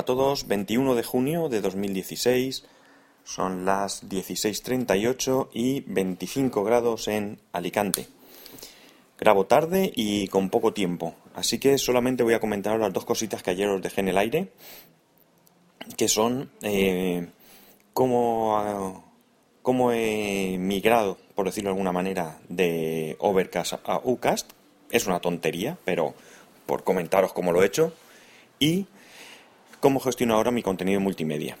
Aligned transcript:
A 0.00 0.02
todos, 0.02 0.48
21 0.48 0.94
de 0.94 1.02
junio 1.02 1.50
de 1.50 1.60
2016, 1.60 2.64
son 3.22 3.66
las 3.66 4.08
16.38 4.08 5.48
y 5.52 5.80
25 5.80 6.64
grados 6.64 7.06
en 7.06 7.38
Alicante. 7.52 8.06
Grabo 9.18 9.44
tarde 9.44 9.92
y 9.94 10.28
con 10.28 10.48
poco 10.48 10.72
tiempo, 10.72 11.16
así 11.34 11.58
que 11.58 11.76
solamente 11.76 12.22
voy 12.22 12.32
a 12.32 12.40
comentar 12.40 12.80
las 12.80 12.94
dos 12.94 13.04
cositas 13.04 13.42
que 13.42 13.50
ayer 13.50 13.68
os 13.68 13.82
dejé 13.82 14.00
en 14.00 14.08
el 14.08 14.16
aire, 14.16 14.52
que 15.98 16.08
son 16.08 16.50
eh, 16.62 17.28
cómo, 17.92 19.04
cómo 19.60 19.92
he 19.92 20.56
migrado, 20.58 21.18
por 21.34 21.44
decirlo 21.44 21.68
de 21.68 21.72
alguna 21.72 21.92
manera, 21.92 22.38
de 22.48 23.16
Overcast 23.18 23.74
a 23.84 24.00
Ucast. 24.02 24.50
Es 24.90 25.06
una 25.06 25.20
tontería, 25.20 25.76
pero 25.84 26.14
por 26.64 26.84
comentaros 26.84 27.34
cómo 27.34 27.52
lo 27.52 27.62
he 27.62 27.66
hecho. 27.66 27.92
Y 28.58 28.86
cómo 29.80 30.00
gestiono 30.00 30.34
ahora 30.34 30.50
mi 30.50 30.62
contenido 30.62 31.00
multimedia. 31.00 31.58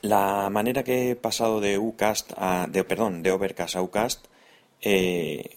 La 0.00 0.48
manera 0.50 0.84
que 0.84 1.10
he 1.10 1.16
pasado 1.16 1.60
de 1.60 1.78
Ucast 1.78 2.32
a, 2.36 2.66
de, 2.68 2.84
perdón, 2.84 3.22
de 3.22 3.32
Overcast 3.32 3.76
a 3.76 3.82
Ucast 3.82 4.26
eh, 4.80 5.56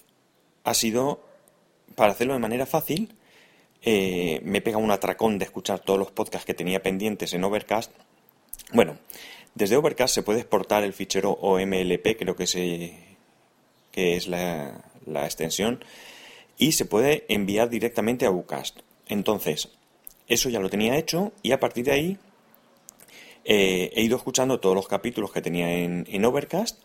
ha 0.63 0.73
sido, 0.73 1.23
para 1.95 2.11
hacerlo 2.11 2.33
de 2.33 2.39
manera 2.39 2.65
fácil, 2.65 3.15
eh, 3.83 4.41
me 4.43 4.61
pega 4.61 4.77
un 4.77 4.91
atracón 4.91 5.37
de 5.37 5.45
escuchar 5.45 5.79
todos 5.79 5.99
los 5.99 6.11
podcasts 6.11 6.45
que 6.45 6.55
tenía 6.55 6.81
pendientes 6.81 7.33
en 7.33 7.43
Overcast. 7.43 7.91
Bueno, 8.73 8.97
desde 9.53 9.77
Overcast 9.77 10.15
se 10.15 10.23
puede 10.23 10.39
exportar 10.39 10.83
el 10.83 10.93
fichero 10.93 11.31
OMLP, 11.31 12.17
creo 12.17 12.35
que, 12.35 12.95
que 13.91 14.15
es 14.15 14.27
la 14.27 14.81
extensión, 15.23 15.83
y 16.57 16.71
se 16.71 16.85
puede 16.85 17.25
enviar 17.27 17.69
directamente 17.69 18.25
a 18.25 18.31
Ucast. 18.31 18.79
Entonces, 19.07 19.69
eso 20.31 20.49
ya 20.49 20.59
lo 20.59 20.69
tenía 20.69 20.97
hecho 20.97 21.33
y 21.43 21.51
a 21.51 21.59
partir 21.59 21.85
de 21.85 21.91
ahí 21.91 22.17
eh, 23.43 23.91
he 23.93 24.01
ido 24.01 24.15
escuchando 24.15 24.61
todos 24.61 24.73
los 24.73 24.87
capítulos 24.87 25.31
que 25.31 25.41
tenía 25.41 25.73
en, 25.73 26.25
Overcast 26.25 26.81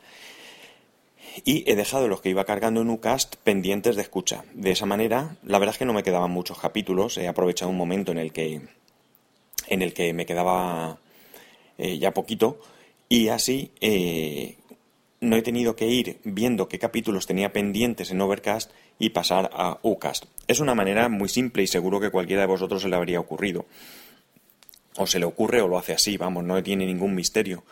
y 1.45 1.71
he 1.71 1.77
dejado 1.77 2.09
los 2.09 2.21
que 2.21 2.31
iba 2.31 2.45
cargando 2.45 2.81
en 2.81 2.91
Ucast 2.91 3.37
pendientes 3.37 3.95
de 3.95 4.03
escucha. 4.03 4.45
De 4.55 4.73
esa 4.73 4.85
manera, 4.85 5.37
la 5.45 5.61
verdad 5.61 5.75
es 5.75 5.79
que 5.79 5.85
no 5.85 5.93
me 5.93 6.03
quedaban 6.03 6.31
muchos 6.33 6.59
capítulos, 6.59 7.19
he 7.19 7.29
aprovechado 7.29 7.71
un 7.71 7.77
momento 7.77 8.11
en 8.11 8.19
el 8.19 8.33
que, 8.33 8.63
en 9.69 9.83
el 9.83 9.95
que 9.95 10.13
me 10.13 10.27
quedaba 10.27 10.99
eh, 11.79 11.99
ya 11.99 12.13
poquito 12.13 12.59
y 13.09 13.29
así 13.29 13.71
eh, 13.81 14.57
no 15.27 15.37
he 15.37 15.43
tenido 15.43 15.77
que 15.77 15.87
ir 15.87 16.19
viendo 16.25 16.69
qué 16.69 16.79
capítulos 16.79 17.27
tenía 17.27 17.53
pendientes 17.53 18.11
en 18.11 18.21
Overcast 18.21 18.71
y 18.99 19.11
pasar 19.11 19.51
a 19.53 19.79
Ucast. 19.83 20.25
Es 20.47 20.61
una 20.61 20.75
manera 20.75 21.09
muy 21.09 21.29
simple 21.29 21.63
y 21.63 21.67
seguro 21.67 22.01
que 22.01 22.11
cualquiera 22.11 22.43
de 22.43 22.49
vosotros 22.49 22.83
se 22.83 22.89
le 22.89 22.97
habría 22.97 23.21
ocurrido. 23.21 23.67
O 24.97 25.07
se 25.07 25.19
le 25.19 25.27
ocurre 25.27 25.61
o 25.61 25.69
lo 25.69 25.79
hace 25.79 25.93
así, 25.93 26.17
vamos, 26.17 26.45
no 26.45 26.63
tiene 26.63 26.87
ningún 26.87 27.15
misterio. 27.15 27.65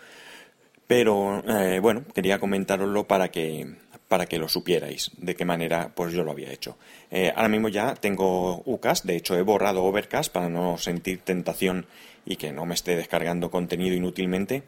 Pero 0.86 1.42
eh, 1.48 1.80
bueno, 1.80 2.04
quería 2.14 2.38
comentároslo 2.38 3.04
para 3.04 3.30
que, 3.30 3.76
para 4.08 4.26
que 4.26 4.38
lo 4.38 4.48
supierais 4.48 5.10
de 5.16 5.34
qué 5.34 5.44
manera 5.44 5.92
pues 5.94 6.12
yo 6.12 6.24
lo 6.24 6.32
había 6.32 6.52
hecho. 6.52 6.76
Eh, 7.10 7.32
ahora 7.34 7.48
mismo 7.48 7.68
ya 7.68 7.94
tengo 7.94 8.62
Ucast, 8.66 9.04
de 9.06 9.16
hecho 9.16 9.36
he 9.36 9.42
borrado 9.42 9.84
Overcast 9.84 10.30
para 10.30 10.50
no 10.50 10.76
sentir 10.76 11.20
tentación 11.20 11.86
y 12.26 12.36
que 12.36 12.52
no 12.52 12.66
me 12.66 12.74
esté 12.74 12.96
descargando 12.96 13.50
contenido 13.50 13.96
inútilmente. 13.96 14.62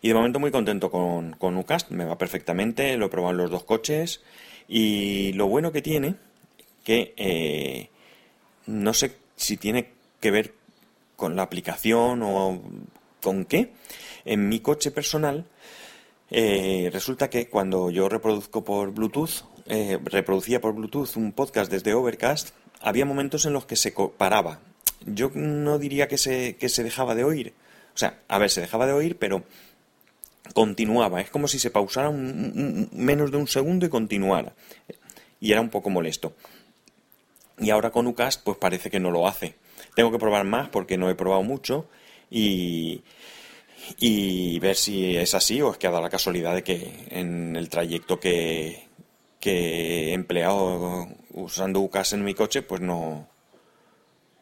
Y 0.00 0.08
de 0.08 0.14
momento 0.14 0.38
muy 0.38 0.50
contento 0.50 0.90
con, 0.90 1.32
con 1.32 1.56
Ucast, 1.56 1.90
me 1.90 2.04
va 2.04 2.18
perfectamente, 2.18 2.96
lo 2.96 3.06
he 3.06 3.08
probado 3.08 3.32
en 3.32 3.38
los 3.38 3.50
dos 3.50 3.64
coches 3.64 4.20
y 4.68 5.32
lo 5.32 5.48
bueno 5.48 5.72
que 5.72 5.82
tiene, 5.82 6.14
que 6.84 7.14
eh, 7.16 7.90
no 8.66 8.94
sé 8.94 9.16
si 9.36 9.56
tiene 9.56 9.90
que 10.20 10.30
ver 10.30 10.54
con 11.16 11.34
la 11.34 11.42
aplicación 11.42 12.22
o 12.22 12.62
con 13.20 13.44
qué, 13.44 13.72
en 14.24 14.48
mi 14.48 14.60
coche 14.60 14.90
personal 14.90 15.46
eh, 16.30 16.90
resulta 16.92 17.30
que 17.30 17.48
cuando 17.48 17.90
yo 17.90 18.08
reproduzco 18.08 18.62
por 18.62 18.92
Bluetooth, 18.92 19.44
eh, 19.66 19.98
reproducía 20.04 20.60
por 20.60 20.74
Bluetooth 20.74 21.16
un 21.16 21.32
podcast 21.32 21.70
desde 21.70 21.94
Overcast, 21.94 22.50
había 22.80 23.04
momentos 23.04 23.46
en 23.46 23.52
los 23.52 23.66
que 23.66 23.76
se 23.76 23.94
paraba. 24.16 24.60
Yo 25.06 25.30
no 25.34 25.78
diría 25.78 26.08
que 26.08 26.18
se, 26.18 26.56
que 26.56 26.68
se 26.68 26.82
dejaba 26.82 27.14
de 27.14 27.24
oír. 27.24 27.54
O 27.94 27.98
sea, 27.98 28.20
a 28.28 28.38
ver, 28.38 28.50
se 28.50 28.60
dejaba 28.60 28.86
de 28.86 28.92
oír, 28.92 29.16
pero 29.18 29.44
continuaba. 30.54 31.20
Es 31.20 31.30
como 31.30 31.48
si 31.48 31.58
se 31.58 31.70
pausara 31.70 32.10
menos 32.10 33.30
de 33.30 33.36
un 33.36 33.46
segundo 33.46 33.86
y 33.86 33.88
continuara. 33.88 34.54
Y 35.40 35.52
era 35.52 35.60
un 35.60 35.70
poco 35.70 35.90
molesto. 35.90 36.34
Y 37.58 37.70
ahora 37.70 37.90
con 37.90 38.06
Ucast, 38.06 38.42
pues 38.44 38.56
parece 38.58 38.90
que 38.90 39.00
no 39.00 39.10
lo 39.10 39.26
hace. 39.26 39.54
Tengo 39.94 40.10
que 40.12 40.18
probar 40.18 40.44
más 40.44 40.68
porque 40.68 40.96
no 40.96 41.10
he 41.10 41.14
probado 41.14 41.42
mucho 41.42 41.88
y, 42.30 43.02
y 43.98 44.58
ver 44.60 44.76
si 44.76 45.16
es 45.16 45.34
así 45.34 45.60
o 45.60 45.72
es 45.72 45.78
que 45.78 45.86
ha 45.86 45.90
dado 45.90 46.02
la 46.02 46.10
casualidad 46.10 46.54
de 46.54 46.62
que 46.62 47.06
en 47.10 47.56
el 47.56 47.68
trayecto 47.68 48.20
que, 48.20 48.86
que 49.40 50.10
he 50.10 50.12
empleado 50.12 51.08
usando 51.32 51.80
Ucast 51.80 52.12
en 52.12 52.24
mi 52.24 52.34
coche, 52.34 52.62
pues 52.62 52.80
no, 52.80 53.28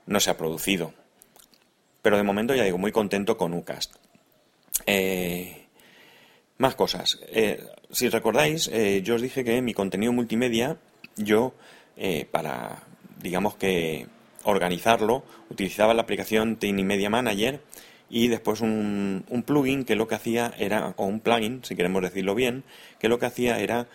no 0.06 0.20
se 0.20 0.30
ha 0.30 0.36
producido. 0.36 0.92
Pero 2.02 2.16
de 2.16 2.22
momento 2.22 2.54
ya 2.54 2.64
digo, 2.64 2.78
muy 2.78 2.92
contento 2.92 3.36
con 3.36 3.54
Ucast. 3.54 3.96
Eh, 4.86 5.55
más 6.58 6.74
cosas. 6.74 7.18
Eh, 7.28 7.64
si 7.90 8.08
recordáis, 8.08 8.68
eh, 8.72 9.02
yo 9.02 9.16
os 9.16 9.22
dije 9.22 9.44
que 9.44 9.60
mi 9.62 9.74
contenido 9.74 10.12
multimedia, 10.12 10.76
yo, 11.16 11.54
eh, 11.96 12.26
para, 12.30 12.82
digamos 13.20 13.56
que, 13.56 14.06
organizarlo, 14.44 15.24
utilizaba 15.50 15.94
la 15.94 16.02
aplicación 16.02 16.56
Tiny 16.56 16.84
Media 16.84 17.10
Manager 17.10 17.60
y 18.08 18.28
después 18.28 18.60
un, 18.60 19.24
un, 19.28 19.42
plugin 19.42 19.84
que 19.84 19.96
lo 19.96 20.06
que 20.06 20.14
hacía 20.14 20.54
era, 20.56 20.94
o 20.96 21.04
un 21.04 21.20
plugin, 21.20 21.64
si 21.64 21.74
queremos 21.74 22.02
decirlo 22.02 22.34
bien, 22.34 22.62
que 23.00 23.08
lo 23.08 23.18
que 23.18 23.26
hacía 23.26 23.58
era 23.58 23.88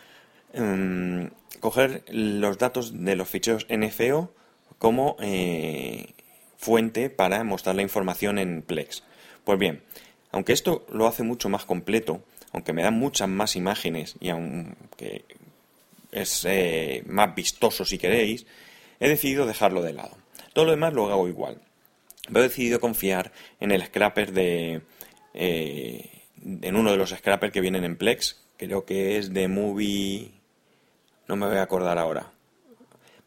um, 0.54 1.30
coger 1.62 2.04
los 2.10 2.58
datos 2.58 3.06
de 3.06 3.16
los 3.16 3.30
ficheros 3.30 3.66
NFO 3.70 4.34
como 4.78 5.16
fuente 6.58 7.10
para 7.10 7.44
mostrar 7.46 7.76
la 7.76 7.84
información 7.84 8.38
en 8.38 8.62
Plex. 8.62 9.04
Pues 9.46 9.58
bien, 9.58 9.82
aunque 10.32 10.54
esto 10.54 10.86
lo 10.92 11.08
hace 11.08 11.24
mucho 11.24 11.48
más 11.48 11.66
completo, 11.66 12.22
aunque 12.54 12.74
me 12.74 12.84
dan 12.84 12.96
muchas 12.96 13.30
más 13.30 13.56
imágenes 13.56 14.16
y 14.20 14.30
aunque 14.30 15.26
es 16.12 16.46
eh, 16.46 17.04
más 17.08 17.34
vistoso 17.34 17.86
si 17.86 17.98
queréis, 17.98 18.46
he 19.00 19.08
decidido 19.08 19.46
dejarlo 19.46 19.82
de 19.82 19.94
lado. 19.94 20.18
Todo 20.54 20.66
lo 20.66 20.72
demás 20.72 20.94
lo 20.94 21.10
hago 21.10 21.28
igual. 21.28 21.62
He 22.34 22.40
decidido 22.40 22.80
confiar 22.80 23.32
en 23.60 23.72
el 23.72 23.84
scrapper 23.86 24.32
de... 24.32 24.82
Eh, 25.34 26.10
en 26.44 26.76
uno 26.76 26.92
de 26.92 26.98
los 26.98 27.12
scrappers 27.12 27.54
que 27.54 27.62
vienen 27.62 27.84
en 27.84 27.96
Plex. 27.96 28.42
Creo 28.58 28.86
que 28.86 29.18
es 29.18 29.34
de 29.34 29.48
Movie... 29.48 30.32
No 31.28 31.36
me 31.36 31.48
voy 31.48 31.58
a 31.58 31.64
acordar 31.64 31.98
ahora. 31.98 32.32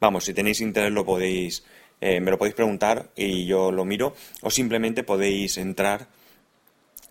Vamos, 0.00 0.24
si 0.24 0.34
tenéis 0.34 0.60
interés 0.60 0.92
lo 0.92 1.04
podéis... 1.04 1.64
Eh, 2.00 2.20
me 2.20 2.30
lo 2.30 2.38
podéis 2.38 2.54
preguntar 2.54 3.10
y 3.16 3.46
yo 3.46 3.72
lo 3.72 3.84
miro. 3.84 4.14
O 4.42 4.50
simplemente 4.50 5.02
podéis 5.02 5.56
entrar 5.56 6.08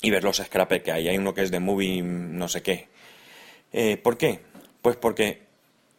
y 0.03 0.11
ver 0.11 0.23
los 0.23 0.37
scrappers 0.37 0.83
que 0.83 0.91
hay. 0.91 1.07
Hay 1.07 1.17
uno 1.17 1.33
que 1.33 1.41
es 1.41 1.49
de 1.49 1.59
movie 1.59 2.03
no 2.03 2.47
sé 2.47 2.61
qué. 2.61 2.89
Eh, 3.71 3.97
¿Por 3.97 4.17
qué? 4.17 4.41
Pues 4.81 4.97
porque 4.97 5.41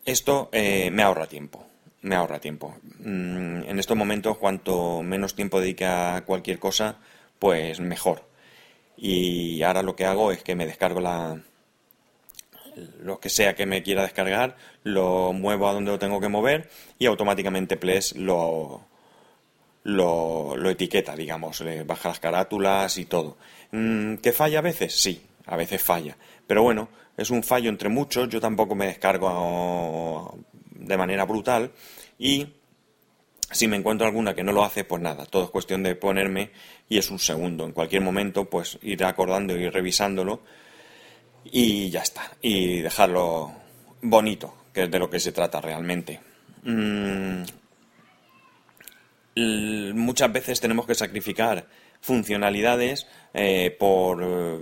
esto 0.04 0.50
eh, 0.52 0.90
me 0.92 1.02
ahorra 1.02 1.26
tiempo. 1.26 1.66
Me 2.02 2.14
ahorra 2.14 2.38
tiempo. 2.38 2.76
Mm, 2.98 3.64
en 3.66 3.78
estos 3.78 3.96
momentos, 3.96 4.36
cuanto 4.36 5.02
menos 5.02 5.34
tiempo 5.34 5.58
dedique 5.58 5.86
a 5.86 6.22
cualquier 6.26 6.58
cosa, 6.58 6.98
pues 7.38 7.80
mejor. 7.80 8.28
Y 8.96 9.62
ahora 9.62 9.82
lo 9.82 9.96
que 9.96 10.04
hago 10.04 10.30
es 10.30 10.42
que 10.42 10.54
me 10.54 10.66
descargo 10.66 11.00
la 11.00 11.40
lo 13.00 13.20
que 13.20 13.30
sea 13.30 13.54
que 13.54 13.66
me 13.66 13.84
quiera 13.84 14.02
descargar, 14.02 14.56
lo 14.82 15.32
muevo 15.32 15.68
a 15.68 15.72
donde 15.72 15.92
lo 15.92 15.98
tengo 15.98 16.20
que 16.20 16.28
mover 16.28 16.68
y 16.98 17.06
automáticamente 17.06 17.76
Ples 17.76 18.16
lo, 18.16 18.84
lo, 19.84 20.70
etiqueta, 20.70 21.14
digamos, 21.14 21.60
le 21.60 21.84
baja 21.84 22.08
las 22.10 22.20
carátulas 22.20 22.98
y 22.98 23.04
todo. 23.04 23.36
Mm, 23.70 24.16
¿Que 24.16 24.32
falla 24.32 24.58
a 24.58 24.62
veces? 24.62 24.94
Sí, 24.94 25.22
a 25.46 25.56
veces 25.56 25.82
falla. 25.82 26.16
Pero 26.46 26.62
bueno, 26.62 26.88
es 27.16 27.30
un 27.30 27.42
fallo 27.42 27.70
entre 27.70 27.88
muchos, 27.88 28.28
yo 28.28 28.40
tampoco 28.40 28.74
me 28.74 28.86
descargo 28.86 30.38
de 30.70 30.96
manera 30.96 31.24
brutal 31.24 31.70
y 32.18 32.46
si 33.50 33.68
me 33.68 33.76
encuentro 33.76 34.06
alguna 34.06 34.34
que 34.34 34.42
no 34.42 34.52
lo 34.52 34.64
hace, 34.64 34.84
pues 34.84 35.00
nada, 35.00 35.26
todo 35.26 35.44
es 35.44 35.50
cuestión 35.50 35.82
de 35.82 35.94
ponerme 35.94 36.50
y 36.88 36.98
es 36.98 37.10
un 37.10 37.18
segundo. 37.18 37.64
En 37.64 37.72
cualquier 37.72 38.02
momento, 38.02 38.46
pues 38.46 38.78
ir 38.82 39.04
acordando 39.04 39.56
y 39.56 39.68
revisándolo 39.68 40.42
y 41.44 41.90
ya 41.90 42.02
está. 42.02 42.32
Y 42.40 42.80
dejarlo 42.80 43.52
bonito, 44.02 44.54
que 44.72 44.84
es 44.84 44.90
de 44.90 44.98
lo 44.98 45.08
que 45.08 45.20
se 45.20 45.32
trata 45.32 45.60
realmente. 45.60 46.20
Muchas 49.36 50.32
veces 50.32 50.60
tenemos 50.60 50.86
que 50.86 50.94
sacrificar 50.94 51.66
funcionalidades 52.00 53.06
eh, 53.32 53.74
por 53.78 54.22
eh, 54.22 54.58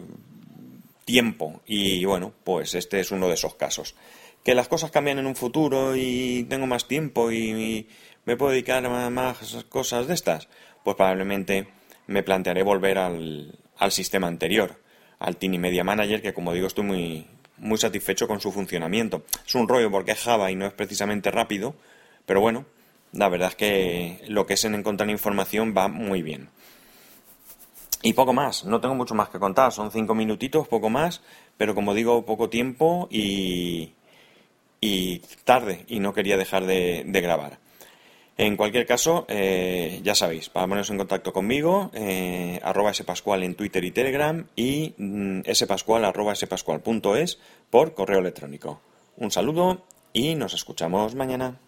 tiempo 1.05 1.61
y 1.67 2.05
bueno, 2.05 2.33
pues 2.45 2.75
este 2.75 3.01
es 3.01 3.11
uno 3.11 3.29
de 3.29 3.35
esos 3.35 3.55
casos. 3.55 3.95
Que 4.43 4.55
las 4.55 4.69
cosas 4.69 4.91
cambian 4.91 5.19
en 5.19 5.27
un 5.27 5.37
futuro 5.37 5.95
y 5.95 6.45
tengo 6.49 6.67
más 6.67 6.89
tiempo 6.89 7.31
y, 7.31 7.87
¿Me 8.25 8.37
puedo 8.37 8.53
dedicar 8.53 8.87
a 8.87 9.11
más 9.11 9.65
cosas 9.69 10.07
de 10.07 10.15
estas? 10.15 10.49
Pues 10.85 10.95
probablemente 10.95 11.67
me 12.07 12.23
plantearé 12.23 12.63
volver 12.63 12.99
al, 12.99 13.59
al 13.79 13.91
sistema 13.91 14.29
anterior, 14.29 14.81
al 15.19 15.37
Tiny 15.37 15.59
Media 15.59 15.83
Manager, 15.83 16.23
que 16.23 16.33
como 16.33 16.53
digo 16.53 16.69
estoy 16.69 16.85
muy, 16.85 17.27
muy 17.57 17.79
satisfecho 17.79 18.29
con 18.29 18.41
su 18.41 18.53
funcionamiento. 18.53 19.25
Es 19.45 19.57
un 19.57 19.67
rollo 19.67 19.91
porque 19.91 20.13
es 20.13 20.21
Java 20.21 20.53
y 20.53 20.55
no 20.55 20.67
es 20.67 20.73
precisamente 20.73 21.33
rápido, 21.33 21.75
pero 22.25 22.41
bueno, 22.41 22.65
la 23.13 23.29
verdad 23.29 23.51
es 23.51 23.57
que 23.57 24.25
lo 24.29 24.47
que 24.47 24.55
es 24.55 24.65
en 24.65 24.75
encontrar 24.75 25.11
información 25.11 25.75
va 25.77 25.89
muy 25.89 26.23
bien. 26.23 26.49
Y 28.03 28.15
poco 28.15 28.33
más, 28.33 28.65
no 28.65 28.81
tengo 28.81 28.97
mucho 28.97 29.15
más 29.15 29.29
que 29.29 29.39
contar, 29.39 29.71
son 29.71 29.93
cinco 29.93 30.15
minutitos, 30.15 30.67
poco 30.67 30.91
más, 30.91 31.21
pero 31.57 31.75
como 31.75 31.95
digo, 31.95 32.25
poco 32.25 32.49
tiempo 32.49 33.07
y, 33.11 33.93
tarde, 35.45 35.85
y 35.87 36.01
no 36.01 36.13
quería 36.13 36.37
dejar 36.37 36.67
de, 36.67 37.05
grabar. 37.07 37.59
En 38.39 38.57
cualquier 38.57 38.87
caso, 38.87 39.25
eh, 39.29 40.01
ya 40.03 40.17
sabéis, 40.17 40.49
para 40.49 40.67
poneros 40.67 40.91
en 40.91 40.99
contacto 40.99 41.33
conmigo, 41.33 41.91
eh, 41.95 42.59
arroba 42.65 42.93
spascual 42.93 43.45
en 43.45 43.55
Twitter 43.55 43.85
y 43.85 43.93
Telegram 43.93 44.47
y 44.57 44.95
mm, 44.97 45.43
spascual 45.55 46.05
arroba 46.05 46.35
spascual.es 46.35 47.39
por 47.71 47.95
correo 47.95 48.19
electrónico. 48.19 48.81
Un 49.17 49.31
saludo 49.31 49.85
y 50.13 50.35
nos 50.35 50.55
escuchamos 50.55 51.15
mañana. 51.15 51.61